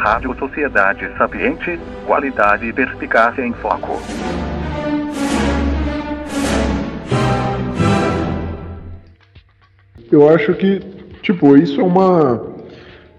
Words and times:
Rádio 0.00 0.34
Sociedade 0.38 1.06
Sapiente, 1.18 1.78
qualidade 2.06 2.64
e 2.64 2.72
perspicácia 2.72 3.44
em 3.44 3.52
foco. 3.52 4.00
Eu 10.10 10.26
acho 10.30 10.54
que, 10.54 10.80
tipo, 11.20 11.54
isso 11.54 11.82
é 11.82 11.84
uma 11.84 12.42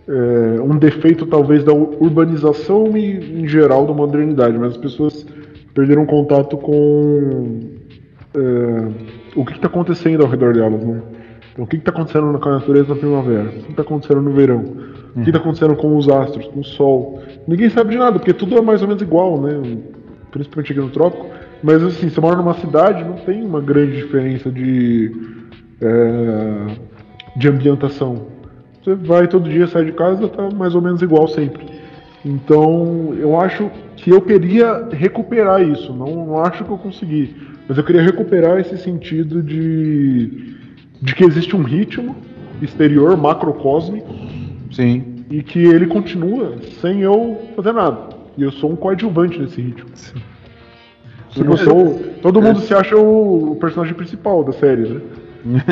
é, 0.08 0.60
um 0.60 0.76
defeito 0.76 1.28
talvez 1.28 1.64
da 1.64 1.72
urbanização 1.72 2.98
e 2.98 3.44
em 3.44 3.48
geral 3.48 3.86
da 3.86 3.94
modernidade, 3.94 4.58
mas 4.58 4.72
as 4.72 4.78
pessoas 4.78 5.24
perderam 5.76 6.04
contato 6.08 6.58
com 6.58 7.60
é, 8.34 9.40
o 9.40 9.46
que 9.46 9.54
está 9.54 9.68
acontecendo 9.68 10.24
ao 10.24 10.30
redor 10.30 10.56
delas, 10.56 10.84
né? 10.84 11.00
Então, 11.62 11.66
o 11.66 11.68
que 11.68 11.76
está 11.76 11.92
acontecendo 11.92 12.40
com 12.40 12.50
a 12.50 12.54
natureza 12.54 12.90
na 12.90 13.00
primavera? 13.00 13.50
O 13.50 13.52
que 13.52 13.72
está 13.72 13.82
acontecendo 13.84 14.22
no 14.22 14.32
verão? 14.32 14.64
O 15.16 15.22
que 15.22 15.30
está 15.30 15.38
acontecendo 15.38 15.76
com 15.76 15.96
os 15.96 16.10
astros, 16.10 16.48
com 16.48 16.62
o 16.62 16.64
sol? 16.64 17.22
Ninguém 17.48 17.70
sabe 17.70 17.92
de 17.92 17.98
nada, 17.98 18.18
porque 18.18 18.34
tudo 18.34 18.58
é 18.58 18.62
mais 18.62 18.82
ou 18.82 18.88
menos 18.88 19.02
igual, 19.04 19.40
né? 19.40 19.78
Principalmente 20.32 20.72
aqui 20.72 20.82
no 20.82 20.90
trópico. 20.90 21.28
Mas 21.62 21.84
assim, 21.84 22.10
você 22.10 22.20
mora 22.20 22.38
numa 22.38 22.56
cidade, 22.56 23.04
não 23.04 23.14
tem 23.18 23.44
uma 23.44 23.62
grande 23.62 23.98
diferença 23.98 24.50
de, 24.50 25.12
é, 25.82 26.76
de 27.36 27.48
ambientação. 27.48 28.28
Você 28.82 28.96
vai 28.96 29.28
todo 29.28 29.48
dia, 29.48 29.68
sai 29.68 29.86
de 29.86 29.92
casa, 29.92 30.28
tá 30.28 30.50
mais 30.50 30.74
ou 30.74 30.82
menos 30.82 31.02
igual 31.04 31.28
sempre. 31.28 31.64
Então, 32.26 33.14
eu 33.20 33.40
acho 33.40 33.70
que 33.98 34.10
eu 34.10 34.22
queria 34.22 34.88
recuperar 34.92 35.62
isso. 35.62 35.94
Não, 35.94 36.26
não 36.26 36.44
acho 36.44 36.64
que 36.64 36.72
eu 36.72 36.78
consegui. 36.78 37.36
Mas 37.68 37.78
eu 37.78 37.84
queria 37.84 38.02
recuperar 38.02 38.60
esse 38.60 38.78
sentido 38.78 39.44
de, 39.44 40.60
de 41.02 41.16
que 41.16 41.24
existe 41.24 41.56
um 41.56 41.64
ritmo 41.64 42.16
exterior, 42.62 43.18
macrocósmico. 43.18 44.14
Sim. 44.72 45.04
E 45.30 45.42
que 45.42 45.60
ele 45.60 45.88
continua 45.88 46.58
sem 46.82 47.02
eu 47.02 47.40
fazer 47.56 47.74
nada. 47.74 48.10
E 48.38 48.44
eu 48.44 48.52
sou 48.52 48.72
um 48.72 48.76
coadjuvante 48.76 49.40
nesse 49.40 49.62
ritmo. 49.62 49.90
Sim. 49.96 50.22
Eu 51.38 51.46
não 51.46 51.58
sou, 51.58 52.00
todo 52.22 52.42
mundo 52.42 52.60
se 52.60 52.74
acha 52.74 52.98
o, 52.98 53.54
o 53.54 53.56
personagem 53.56 53.94
principal 53.94 54.44
da 54.44 54.52
série, 54.52 55.02
né? 55.44 55.64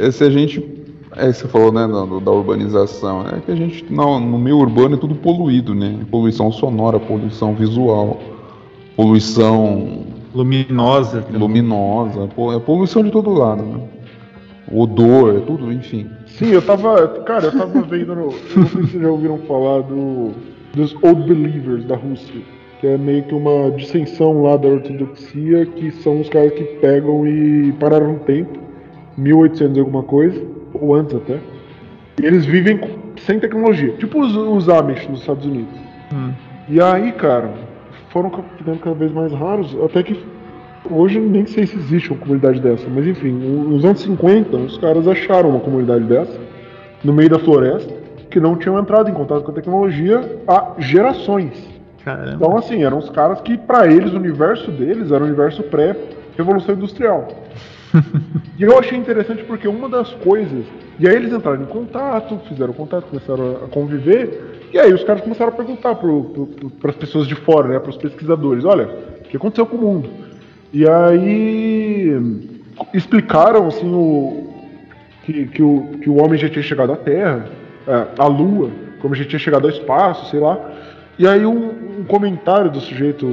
Se 0.10 0.24
a 0.24 0.30
gente 0.30 0.78
é, 1.16 1.32
você 1.32 1.48
falou, 1.48 1.72
né, 1.72 1.86
da, 1.86 2.20
da, 2.20 2.30
urbanização. 2.30 3.26
É 3.28 3.40
que 3.40 3.50
a 3.50 3.56
gente, 3.56 3.84
no, 3.92 4.20
no 4.20 4.38
meio 4.38 4.58
urbano, 4.58 4.94
é 4.94 4.98
tudo 4.98 5.14
poluído, 5.14 5.74
né? 5.74 5.98
Poluição 6.10 6.52
sonora, 6.52 7.00
poluição 7.00 7.54
visual, 7.54 8.20
poluição. 8.94 10.06
Luminosa. 10.38 11.24
Luminosa. 11.32 12.28
É 12.54 12.60
poluição 12.60 13.02
de 13.02 13.10
todo 13.10 13.32
lado, 13.32 13.62
né? 13.62 13.80
Odor, 14.70 15.36
é 15.36 15.40
tudo, 15.40 15.72
enfim. 15.72 16.08
Sim, 16.26 16.50
eu 16.50 16.62
tava. 16.62 17.08
Cara, 17.24 17.46
eu 17.46 17.52
tava 17.52 17.82
vendo. 17.82 18.14
No, 18.14 18.20
eu 18.22 18.26
não 18.26 18.30
sei 18.30 18.62
se 18.64 18.76
vocês 18.76 19.02
já 19.02 19.10
ouviram 19.10 19.38
falar 19.38 19.82
do, 19.82 20.32
dos 20.74 20.94
Old 21.02 21.22
Believers 21.22 21.84
da 21.84 21.96
Rússia. 21.96 22.40
Que 22.80 22.86
é 22.86 22.96
meio 22.96 23.24
que 23.24 23.34
uma 23.34 23.72
dissensão 23.72 24.42
lá 24.42 24.56
da 24.56 24.68
ortodoxia, 24.68 25.66
que 25.66 25.90
são 25.90 26.20
os 26.20 26.28
caras 26.28 26.52
que 26.52 26.62
pegam 26.80 27.26
e 27.26 27.72
pararam 27.72 28.12
no 28.12 28.18
tempo, 28.20 28.56
1800 29.16 29.76
e 29.76 29.80
alguma 29.80 30.04
coisa 30.04 30.40
ou 30.74 30.94
antes 30.94 31.16
até. 31.16 31.40
E 32.22 32.26
eles 32.26 32.44
vivem 32.46 32.80
sem 33.16 33.40
tecnologia, 33.40 33.92
tipo 33.94 34.20
os, 34.20 34.36
os 34.36 34.68
Amish 34.68 35.08
nos 35.08 35.20
Estados 35.20 35.44
Unidos. 35.44 35.74
Hum. 36.12 36.30
E 36.68 36.80
aí, 36.80 37.10
cara, 37.12 37.52
foram 38.10 38.30
ficando 38.56 38.78
cada 38.78 38.96
vez 38.96 39.12
mais 39.12 39.32
raros, 39.32 39.76
até 39.84 40.02
que 40.02 40.18
hoje 40.90 41.18
nem 41.20 41.46
sei 41.46 41.66
se 41.66 41.76
existe 41.76 42.10
uma 42.10 42.20
comunidade 42.20 42.60
dessa, 42.60 42.88
mas 42.88 43.06
enfim, 43.06 43.30
nos 43.30 43.84
anos 43.84 44.00
50 44.00 44.56
os 44.56 44.78
caras 44.78 45.06
acharam 45.06 45.50
uma 45.50 45.60
comunidade 45.60 46.04
dessa, 46.04 46.38
no 47.04 47.12
meio 47.12 47.30
da 47.30 47.38
floresta, 47.38 47.92
que 48.30 48.40
não 48.40 48.56
tinham 48.56 48.78
entrado 48.78 49.08
em 49.08 49.14
contato 49.14 49.42
com 49.42 49.50
a 49.50 49.54
tecnologia 49.54 50.40
há 50.46 50.74
gerações. 50.78 51.78
Caramba. 52.04 52.34
Então, 52.34 52.56
assim, 52.56 52.84
eram 52.84 52.98
os 52.98 53.10
caras 53.10 53.40
que, 53.40 53.56
para 53.56 53.86
eles, 53.86 54.12
o 54.12 54.16
universo 54.16 54.70
deles 54.70 55.10
era 55.10 55.22
o 55.22 55.26
universo 55.26 55.62
pré-revolução 55.64 56.74
industrial. 56.74 57.28
e 58.58 58.62
eu 58.62 58.78
achei 58.78 58.96
interessante 58.98 59.42
porque 59.44 59.66
uma 59.66 59.88
das 59.88 60.12
coisas. 60.14 60.64
E 60.98 61.08
aí 61.08 61.14
eles 61.14 61.32
entraram 61.32 61.62
em 61.62 61.66
contato, 61.66 62.38
fizeram 62.48 62.72
contato, 62.72 63.06
começaram 63.06 63.64
a 63.64 63.68
conviver. 63.68 64.57
E 64.72 64.78
aí 64.78 64.92
os 64.92 65.02
caras 65.04 65.22
começaram 65.22 65.52
a 65.52 65.54
perguntar 65.54 65.94
para 65.94 66.90
as 66.90 66.96
pessoas 66.96 67.26
de 67.26 67.34
fora, 67.34 67.68
né, 67.68 67.78
para 67.78 67.90
os 67.90 67.96
pesquisadores: 67.96 68.64
olha, 68.64 68.88
o 69.20 69.28
que 69.28 69.36
aconteceu 69.36 69.66
com 69.66 69.76
o 69.76 69.80
mundo? 69.80 70.10
E 70.72 70.88
aí 70.88 72.12
explicaram 72.92 73.68
assim, 73.68 73.90
o, 73.90 74.52
que, 75.24 75.46
que, 75.46 75.62
o, 75.62 75.98
que 76.02 76.10
o 76.10 76.22
homem 76.22 76.38
já 76.38 76.48
tinha 76.48 76.62
chegado 76.62 76.92
à 76.92 76.96
Terra, 76.96 77.46
é, 77.86 78.06
à 78.18 78.26
Lua, 78.26 78.70
como 79.00 79.14
já 79.14 79.24
tinha 79.24 79.38
chegado 79.38 79.64
ao 79.64 79.70
espaço, 79.70 80.30
sei 80.30 80.40
lá. 80.40 80.58
E 81.18 81.26
aí 81.26 81.46
um, 81.46 82.00
um 82.00 82.04
comentário 82.04 82.70
do 82.70 82.80
sujeito 82.80 83.26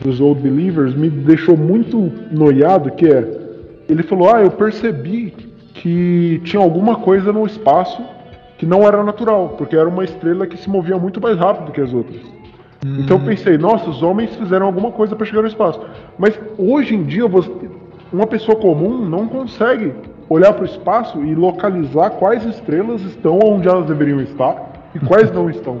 dos 0.00 0.20
Old 0.20 0.40
Believers 0.40 0.94
me 0.94 1.10
deixou 1.10 1.56
muito 1.56 2.10
noiado, 2.30 2.90
que 2.92 3.06
é 3.06 3.40
ele 3.88 4.02
falou: 4.02 4.34
Ah, 4.34 4.40
eu 4.40 4.50
percebi 4.50 5.34
que 5.74 6.40
tinha 6.44 6.62
alguma 6.62 6.96
coisa 6.96 7.32
no 7.32 7.44
espaço 7.44 8.02
que 8.60 8.66
não 8.66 8.82
era 8.82 9.02
natural, 9.02 9.54
porque 9.56 9.74
era 9.74 9.88
uma 9.88 10.04
estrela 10.04 10.46
que 10.46 10.54
se 10.58 10.68
movia 10.68 10.98
muito 10.98 11.18
mais 11.18 11.38
rápido 11.38 11.72
que 11.72 11.80
as 11.80 11.94
outras. 11.94 12.20
Hum. 12.84 12.98
Então 12.98 13.16
eu 13.16 13.24
pensei, 13.24 13.56
nossa, 13.56 13.88
os 13.88 14.02
homens 14.02 14.36
fizeram 14.36 14.66
alguma 14.66 14.92
coisa 14.92 15.16
para 15.16 15.24
chegar 15.24 15.40
no 15.40 15.48
espaço. 15.48 15.80
Mas 16.18 16.38
hoje 16.58 16.94
em 16.94 17.02
dia, 17.02 17.26
você, 17.26 17.50
uma 18.12 18.26
pessoa 18.26 18.58
comum 18.58 18.98
não 18.98 19.26
consegue 19.26 19.94
olhar 20.28 20.52
para 20.52 20.60
o 20.60 20.66
espaço 20.66 21.24
e 21.24 21.34
localizar 21.34 22.10
quais 22.10 22.44
estrelas 22.44 23.00
estão 23.00 23.38
onde 23.42 23.66
elas 23.66 23.86
deveriam 23.86 24.20
estar 24.20 24.90
e 24.94 25.00
quais 25.00 25.32
não 25.32 25.48
estão. 25.48 25.78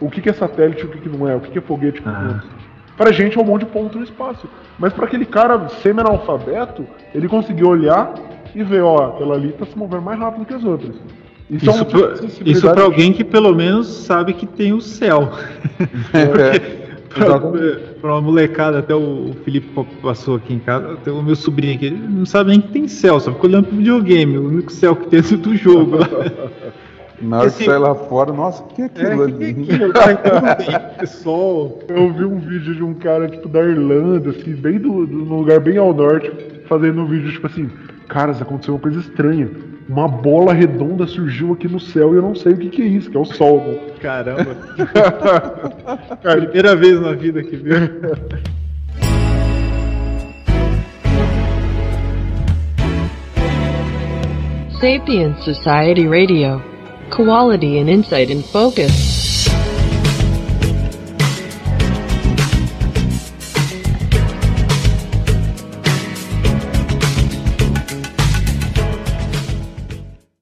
O 0.00 0.08
que, 0.08 0.22
que 0.22 0.30
é 0.30 0.32
satélite, 0.32 0.86
o 0.86 0.88
que, 0.88 1.00
que 1.00 1.10
não 1.10 1.28
é, 1.28 1.36
o 1.36 1.40
que, 1.40 1.50
que 1.50 1.58
é 1.58 1.60
foguete, 1.60 2.00
o 2.00 2.02
que, 2.02 2.08
ah. 2.08 2.12
não 2.12 2.30
é. 2.30 2.40
Pra 2.96 3.12
gente 3.12 3.38
é 3.38 3.42
um 3.42 3.44
monte 3.44 3.66
de 3.66 3.72
ponto 3.72 3.98
no 3.98 4.04
espaço. 4.04 4.48
Mas 4.78 4.94
para 4.94 5.04
aquele 5.04 5.26
cara 5.26 5.68
semi-analfabeto, 5.68 6.86
ele 7.14 7.28
conseguiu 7.28 7.68
olhar 7.68 8.14
e 8.54 8.62
ver, 8.62 8.80
ó, 8.80 9.10
aquela 9.10 9.34
ali 9.34 9.52
tá 9.52 9.66
se 9.66 9.76
movendo 9.76 10.00
mais 10.00 10.18
rápido 10.18 10.46
que 10.46 10.54
as 10.54 10.64
outras. 10.64 10.96
Isso, 11.52 11.70
isso, 11.70 11.84
pra, 11.84 12.14
isso 12.46 12.72
pra 12.72 12.82
alguém 12.82 13.12
que 13.12 13.22
pelo 13.22 13.54
menos 13.54 13.86
sabe 13.86 14.32
que 14.32 14.46
tem 14.46 14.72
o 14.72 14.80
céu. 14.80 15.30
É. 17.14 17.92
Para 18.00 18.12
uma 18.12 18.20
molecada, 18.22 18.78
até 18.78 18.94
o 18.94 19.32
Felipe 19.44 19.68
passou 20.00 20.36
aqui 20.36 20.54
em 20.54 20.58
casa, 20.58 20.94
até 20.94 21.10
o 21.10 21.22
meu 21.22 21.36
sobrinho 21.36 21.74
aqui, 21.74 21.86
ele 21.86 21.98
não 22.08 22.24
sabe 22.24 22.50
nem 22.50 22.60
que 22.60 22.68
tem 22.68 22.88
céu, 22.88 23.20
só 23.20 23.32
ficou 23.32 23.50
olhando 23.50 23.66
pro 23.66 23.76
videogame, 23.76 24.38
o 24.38 24.48
único 24.48 24.72
céu 24.72 24.96
que 24.96 25.08
tem 25.08 25.20
é 25.20 25.36
do 25.36 25.56
jogo. 25.56 25.98
Na 27.20 27.40
hora 27.40 27.50
que 27.50 27.64
sai 27.64 27.78
lá 27.78 27.94
fora, 27.94 28.32
nossa, 28.32 28.64
o 28.64 28.66
que 28.66 28.82
é 28.82 28.84
aquilo 28.86 29.22
é, 29.22 29.24
ali? 29.26 29.54
Que 29.54 29.72
é 29.72 29.84
aquilo? 29.84 31.06
Sol. 31.06 31.78
Eu 31.88 32.12
vi 32.12 32.24
um 32.24 32.40
vídeo 32.40 32.74
de 32.74 32.82
um 32.82 32.94
cara, 32.94 33.28
tipo, 33.28 33.48
da 33.48 33.60
Irlanda, 33.60 34.30
assim, 34.30 34.54
bem 34.54 34.78
do, 34.80 35.06
do, 35.06 35.18
num 35.18 35.38
lugar 35.38 35.60
bem 35.60 35.76
ao 35.76 35.94
norte, 35.94 36.32
fazendo 36.66 37.02
um 37.02 37.06
vídeo, 37.06 37.30
tipo 37.30 37.46
assim, 37.46 37.70
caras, 38.08 38.40
aconteceu 38.40 38.74
uma 38.74 38.80
coisa 38.80 39.00
estranha. 39.00 39.50
Uma 39.88 40.08
bola 40.08 40.52
redonda 40.52 41.06
surgiu 41.06 41.52
aqui 41.52 41.68
no 41.68 41.80
céu 41.80 42.14
e 42.14 42.16
eu 42.16 42.22
não 42.22 42.34
sei 42.34 42.52
o 42.52 42.56
que, 42.56 42.70
que 42.70 42.82
é 42.82 42.86
isso, 42.86 43.10
que 43.10 43.16
é 43.16 43.20
o 43.20 43.24
sol. 43.24 43.58
Né? 43.58 43.78
Caramba. 44.00 44.54
Cara, 46.22 46.40
Primeira 46.40 46.76
vez 46.76 47.00
na 47.00 47.12
vida 47.12 47.42
que 47.42 47.56
viu. 47.56 47.76
Sapient 54.80 55.38
Society 55.38 56.06
Radio. 56.08 56.72
quality 57.12 57.78
and 57.78 57.90
insight 57.90 58.30
in 58.30 58.42
focus. 58.42 59.11